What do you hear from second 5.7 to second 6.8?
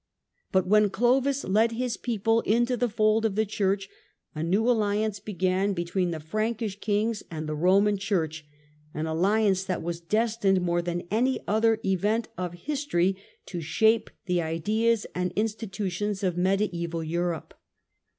between the Frankish